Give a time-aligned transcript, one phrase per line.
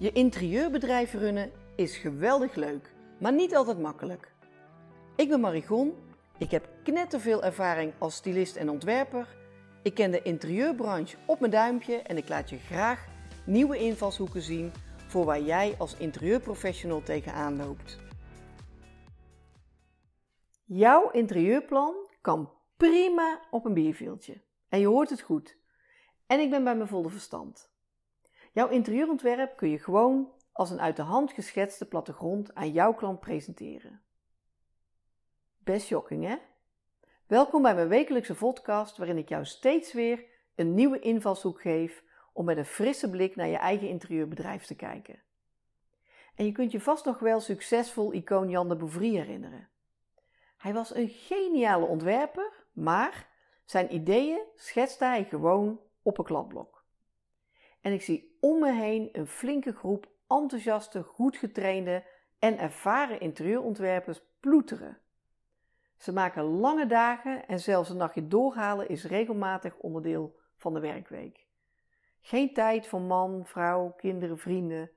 [0.00, 4.32] Je interieurbedrijf runnen is geweldig leuk, maar niet altijd makkelijk.
[5.16, 5.94] Ik ben Marigon,
[6.38, 9.36] ik heb knetterveel ervaring als stylist en ontwerper.
[9.82, 13.06] Ik ken de interieurbranche op mijn duimpje en ik laat je graag
[13.46, 14.72] nieuwe invalshoeken zien
[15.06, 17.98] voor waar jij als interieurprofessional tegenaan loopt.
[20.64, 24.42] Jouw interieurplan kan prima op een bierveeltje.
[24.68, 25.56] En je hoort het goed.
[26.26, 27.69] En ik ben bij mijn volle verstand.
[28.52, 33.20] Jouw interieurontwerp kun je gewoon als een uit de hand geschetste plattegrond aan jouw klant
[33.20, 34.02] presenteren.
[35.58, 36.36] Best shocking, hè?
[37.26, 40.24] Welkom bij mijn wekelijkse podcast waarin ik jou steeds weer
[40.54, 45.22] een nieuwe invalshoek geef om met een frisse blik naar je eigen interieurbedrijf te kijken.
[46.34, 49.68] En je kunt je vast nog wel succesvol icoon Jan de Bouvry herinneren.
[50.56, 53.28] Hij was een geniale ontwerper, maar
[53.64, 56.79] zijn ideeën schetste hij gewoon op een kladblok.
[57.80, 62.04] En ik zie om me heen een flinke groep enthousiaste, goed getrainde
[62.38, 64.98] en ervaren interieurontwerpers ploeteren.
[65.96, 71.46] Ze maken lange dagen en zelfs een nachtje doorhalen is regelmatig onderdeel van de werkweek.
[72.20, 74.90] Geen tijd voor man, vrouw, kinderen, vrienden.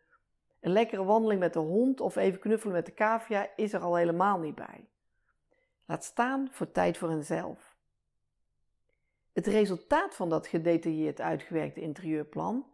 [0.60, 3.96] Een lekkere wandeling met de hond of even knuffelen met de cavia is er al
[3.96, 4.88] helemaal niet bij.
[5.86, 7.76] Laat staan voor tijd voor henzelf.
[9.34, 12.66] Het resultaat van dat gedetailleerd uitgewerkte interieurplan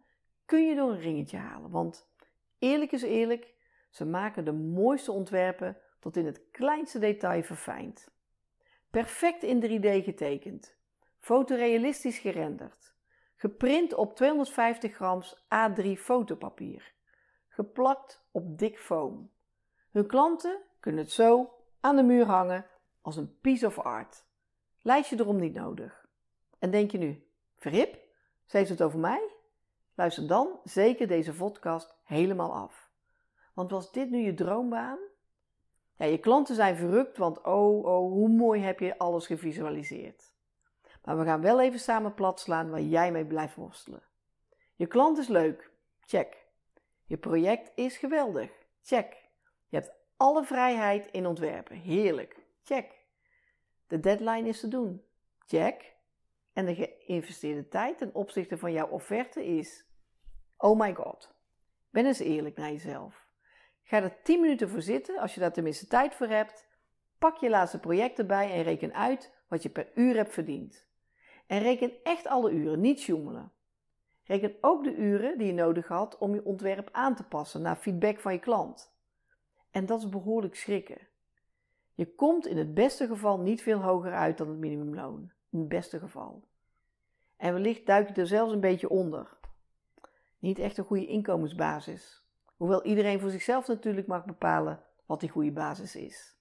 [0.49, 1.69] kun je door een ringetje halen.
[1.71, 2.09] Want
[2.59, 3.53] eerlijk is eerlijk,
[3.89, 8.11] ze maken de mooiste ontwerpen tot in het kleinste detail verfijnd.
[8.89, 10.75] Perfect in 3D getekend,
[11.19, 12.95] fotorealistisch gerenderd,
[13.35, 16.93] geprint op 250 grams A3 fotopapier,
[17.47, 19.31] geplakt op dik foam.
[19.91, 22.65] Hun klanten kunnen het zo aan de muur hangen
[23.01, 24.25] als een piece of art.
[24.81, 26.05] Lijstje erom niet nodig.
[26.59, 27.99] En denk je nu, verhip,
[28.45, 29.37] ze heeft het over mij?
[29.99, 32.89] Luister dan zeker deze podcast helemaal af.
[33.53, 34.99] Want was dit nu je droombaan?
[35.95, 40.33] Ja, je klanten zijn verrukt, want oh, oh, hoe mooi heb je alles gevisualiseerd.
[41.03, 44.03] Maar we gaan wel even samen plat slaan waar jij mee blijft worstelen.
[44.75, 45.71] Je klant is leuk.
[46.05, 46.47] Check.
[47.05, 48.51] Je project is geweldig.
[48.81, 49.29] Check.
[49.67, 51.75] Je hebt alle vrijheid in ontwerpen.
[51.75, 52.45] Heerlijk.
[52.63, 53.05] Check.
[53.87, 55.03] De deadline is te doen.
[55.45, 55.95] Check.
[56.53, 59.87] En de geïnvesteerde tijd ten opzichte van jouw offerte is
[60.61, 61.33] Oh my god.
[61.89, 63.27] Ben eens eerlijk naar jezelf.
[63.83, 66.67] Ga er 10 minuten voor zitten als je daar tenminste tijd voor hebt.
[67.17, 70.87] Pak je laatste project erbij en reken uit wat je per uur hebt verdiend.
[71.47, 73.51] En reken echt alle uren, niet sjoemelen.
[74.23, 77.75] Reken ook de uren die je nodig had om je ontwerp aan te passen naar
[77.75, 78.93] feedback van je klant.
[79.71, 81.07] En dat is behoorlijk schrikken.
[81.93, 85.31] Je komt in het beste geval niet veel hoger uit dan het minimumloon.
[85.49, 86.43] In het beste geval.
[87.37, 89.38] En wellicht duik je er zelfs een beetje onder
[90.39, 92.23] niet echt een goede inkomensbasis.
[92.57, 96.37] Hoewel iedereen voor zichzelf natuurlijk mag bepalen wat die goede basis is.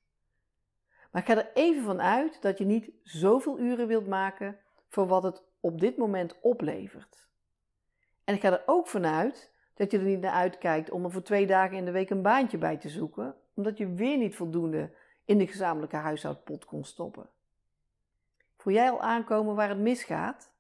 [1.10, 5.22] Maar ga er even van uit dat je niet zoveel uren wilt maken voor wat
[5.22, 7.28] het op dit moment oplevert.
[8.24, 11.22] En ik ga er ook vanuit dat je er niet naar uitkijkt om er voor
[11.22, 14.94] twee dagen in de week een baantje bij te zoeken, omdat je weer niet voldoende
[15.24, 17.28] in de gezamenlijke huishoudpot kon stoppen.
[18.56, 20.52] Voel jij al aankomen waar het misgaat?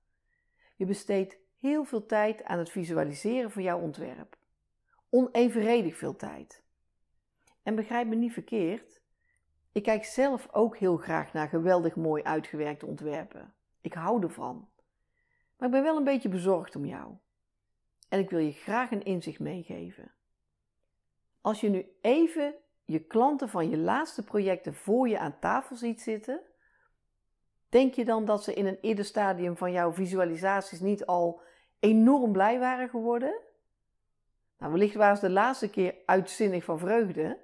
[0.76, 4.36] Je besteedt heel veel tijd aan het visualiseren van jouw ontwerp.
[5.10, 6.62] Onevenredig veel tijd.
[7.62, 9.00] En begrijp me niet verkeerd,
[9.72, 13.54] ik kijk zelf ook heel graag naar geweldig mooi uitgewerkte ontwerpen.
[13.80, 14.68] Ik hou ervan.
[15.56, 17.14] Maar ik ben wel een beetje bezorgd om jou.
[18.08, 20.12] En ik wil je graag een inzicht meegeven.
[21.40, 22.54] Als je nu even
[22.84, 26.40] je klanten van je laatste projecten voor je aan tafel ziet zitten,
[27.68, 31.40] denk je dan dat ze in een eerder stadium van jouw visualisaties niet al
[31.80, 33.40] enorm blij waren geworden.
[34.58, 37.38] Nou, wellicht waren ze de laatste keer uitzinnig van vreugde,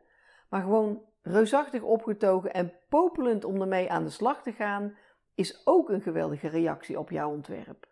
[0.49, 4.97] maar gewoon reusachtig opgetogen en popelend om ermee aan de slag te gaan,
[5.35, 7.89] is ook een geweldige reactie op jouw ontwerp.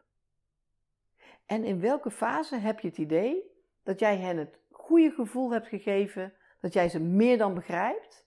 [1.46, 3.50] En in welke fase heb je het idee
[3.82, 8.26] dat jij hen het goede gevoel hebt gegeven, dat jij ze meer dan begrijpt,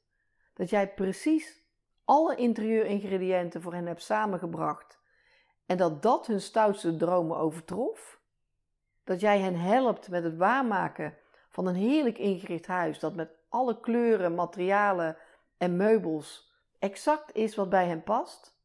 [0.54, 1.64] dat jij precies
[2.06, 5.00] alle interieuringrediënten voor hen hebt samengebracht
[5.66, 8.19] en dat dat hun stoutste dromen overtrof?
[9.04, 11.18] Dat jij hen helpt met het waarmaken
[11.50, 15.18] van een heerlijk ingericht huis dat met alle kleuren, materialen
[15.57, 18.58] en meubels exact is wat bij hen past?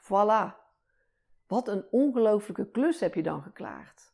[0.00, 0.58] Voilà.
[1.46, 4.12] Wat een ongelooflijke klus heb je dan geklaard.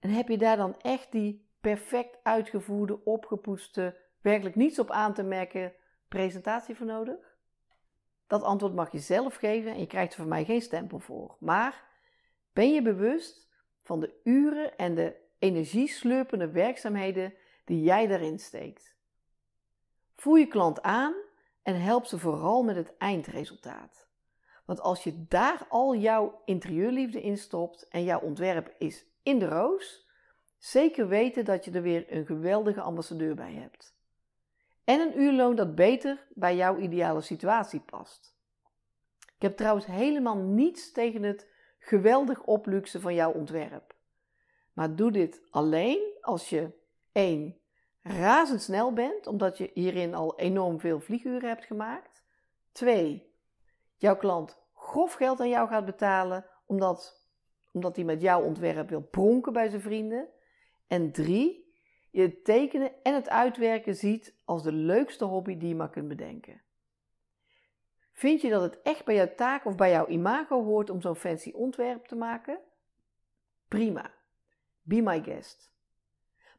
[0.00, 5.22] En heb je daar dan echt die perfect uitgevoerde, opgepoetste, werkelijk niets op aan te
[5.22, 5.72] merken
[6.08, 7.25] presentatie voor nodig?
[8.26, 11.36] Dat antwoord mag je zelf geven en je krijgt er van mij geen stempel voor.
[11.40, 11.84] Maar
[12.52, 13.48] ben je bewust
[13.82, 17.34] van de uren en de energieslurpende werkzaamheden
[17.64, 18.94] die jij daarin steekt.
[20.16, 21.14] Voer je klant aan
[21.62, 24.08] en help ze vooral met het eindresultaat.
[24.64, 29.48] Want als je daar al jouw interieurliefde in stopt en jouw ontwerp is in de
[29.48, 30.08] roos,
[30.58, 33.95] zeker weten dat je er weer een geweldige ambassadeur bij hebt.
[34.86, 38.36] En een uurloon dat beter bij jouw ideale situatie past.
[39.20, 41.48] Ik heb trouwens helemaal niets tegen het
[41.78, 43.94] geweldig opluxen van jouw ontwerp.
[44.72, 46.70] Maar doe dit alleen als je
[47.12, 47.56] 1.
[48.02, 52.24] razendsnel bent, omdat je hierin al enorm veel vlieguren hebt gemaakt.
[52.72, 53.34] 2.
[53.96, 57.26] Jouw klant grof geld aan jou gaat betalen, omdat,
[57.72, 60.28] omdat hij met jouw ontwerp wil pronken bij zijn vrienden.
[60.86, 61.65] En 3.
[62.16, 66.08] Je het tekenen en het uitwerken ziet als de leukste hobby die je maar kunt
[66.08, 66.62] bedenken.
[68.12, 71.16] Vind je dat het echt bij jouw taak of bij jouw imago hoort om zo'n
[71.16, 72.58] fancy ontwerp te maken?
[73.68, 74.14] Prima.
[74.82, 75.72] Be my guest.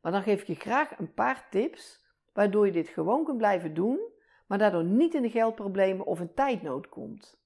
[0.01, 3.73] Maar dan geef ik je graag een paar tips waardoor je dit gewoon kunt blijven
[3.73, 3.99] doen,
[4.47, 7.39] maar daardoor niet in de geldproblemen of in tijdnood komt.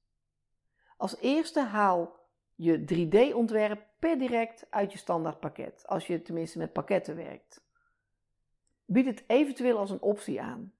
[0.97, 2.19] Als eerste haal
[2.55, 7.69] je 3D-ontwerp per direct uit je standaardpakket, als je tenminste met pakketten werkt.
[8.91, 10.73] Bied het eventueel als een optie aan.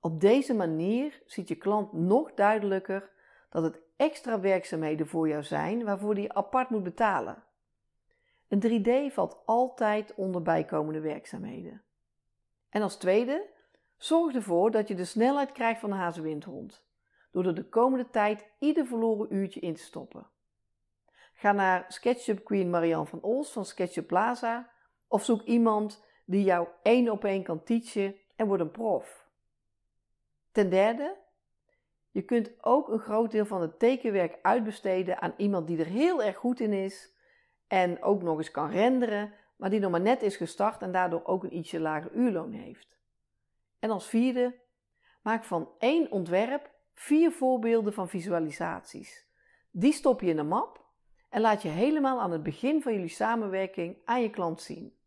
[0.00, 3.10] Op deze manier ziet je klant nog duidelijker
[3.50, 7.42] dat het extra werkzaamheden voor jou zijn waarvoor hij apart moet betalen.
[8.48, 11.82] Een 3D valt altijd onder bijkomende werkzaamheden.
[12.68, 13.46] En als tweede,
[13.96, 16.84] zorg ervoor dat je de snelheid krijgt van de hazenwindhond,
[17.30, 20.26] door er de komende tijd ieder verloren uurtje in te stoppen.
[21.34, 24.70] Ga naar SketchUp Queen Marianne van Ols van SketchUp Plaza
[25.08, 29.28] of zoek iemand die jou één op één kan teachen en word een prof.
[30.52, 31.16] Ten derde,
[32.10, 36.22] je kunt ook een groot deel van het tekenwerk uitbesteden aan iemand die er heel
[36.22, 37.12] erg goed in is
[37.66, 41.24] en ook nog eens kan renderen, maar die nog maar net is gestart en daardoor
[41.24, 42.98] ook een ietsje lager uurloon heeft.
[43.78, 44.54] En als vierde,
[45.22, 49.26] maak van één ontwerp vier voorbeelden van visualisaties.
[49.70, 50.84] Die stop je in een map
[51.28, 54.97] en laat je helemaal aan het begin van jullie samenwerking aan je klant zien.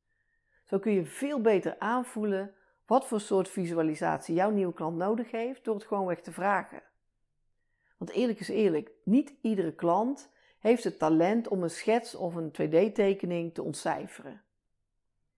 [0.71, 2.53] Zo kun je veel beter aanvoelen
[2.85, 6.83] wat voor soort visualisatie jouw nieuwe klant nodig heeft door het gewoonweg te vragen.
[7.97, 12.51] Want eerlijk is eerlijk, niet iedere klant heeft het talent om een schets of een
[12.51, 14.41] 2D-tekening te ontcijferen.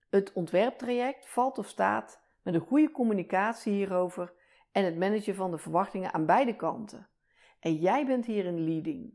[0.10, 4.34] Het ontwerptraject valt of staat met een goede communicatie hierover
[4.72, 7.08] en het managen van de verwachtingen aan beide kanten.
[7.60, 9.14] En jij bent hier in leading.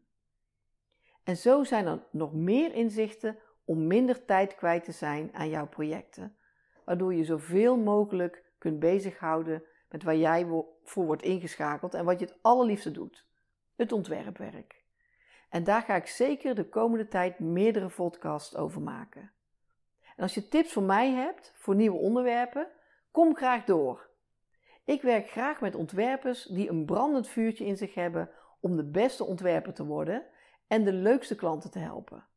[1.25, 3.39] En zo zijn er nog meer inzichten
[3.69, 6.37] om minder tijd kwijt te zijn aan jouw projecten
[6.85, 10.47] waardoor je zoveel mogelijk kunt bezighouden met waar jij
[10.83, 13.27] voor wordt ingeschakeld en wat je het allerliefste doet:
[13.77, 14.85] het ontwerpwerk.
[15.49, 19.33] En daar ga ik zeker de komende tijd meerdere podcasts over maken.
[20.17, 22.69] En als je tips voor mij hebt voor nieuwe onderwerpen,
[23.11, 24.11] kom graag door.
[24.85, 28.31] Ik werk graag met ontwerpers die een brandend vuurtje in zich hebben
[28.61, 30.27] om de beste ontwerper te worden
[30.67, 32.28] en de leukste klanten te helpen.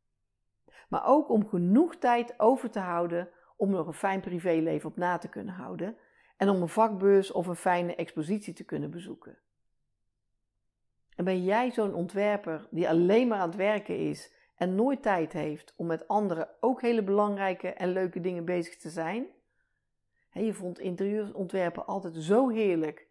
[0.92, 5.18] Maar ook om genoeg tijd over te houden om nog een fijn privéleven op na
[5.18, 5.96] te kunnen houden
[6.36, 9.38] en om een vakbeurs of een fijne expositie te kunnen bezoeken.
[11.16, 15.32] En ben jij zo'n ontwerper die alleen maar aan het werken is en nooit tijd
[15.32, 19.26] heeft om met anderen ook hele belangrijke en leuke dingen bezig te zijn?
[20.32, 23.08] je vond interieurontwerpen altijd zo heerlijk,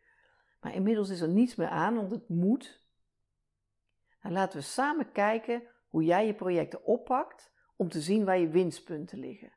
[0.60, 2.86] maar inmiddels is er niets meer aan, want het moet.
[4.22, 8.48] Nou, laten we samen kijken hoe jij je projecten oppakt om te zien waar je
[8.48, 9.52] winstpunten liggen.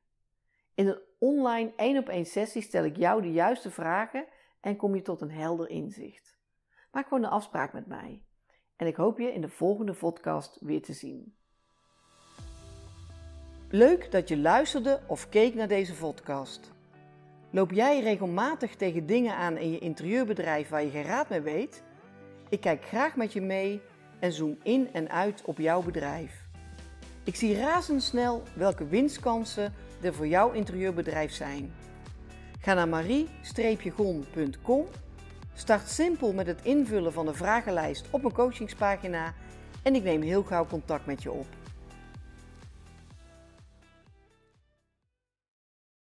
[0.75, 4.27] In een online 1 op 1 sessie stel ik jou de juiste vragen
[4.61, 6.39] en kom je tot een helder inzicht.
[6.93, 8.23] Maak gewoon een afspraak met mij.
[8.77, 11.37] En ik hoop je in de volgende podcast weer te zien.
[13.71, 16.73] Leuk dat je luisterde of keek naar deze podcast.
[17.51, 21.83] Loop jij regelmatig tegen dingen aan in je interieurbedrijf waar je geen raad mee weet?
[22.49, 23.81] Ik kijk graag met je mee
[24.21, 26.44] en zoom in en uit op jouw bedrijf.
[27.25, 31.73] Ik zie razendsnel welke winstkansen er voor jouw interieurbedrijf zijn.
[32.61, 34.87] Ga naar marie-gon.com,
[35.55, 39.35] start simpel met het invullen van de vragenlijst op mijn coachingspagina
[39.83, 41.47] en ik neem heel gauw contact met je op.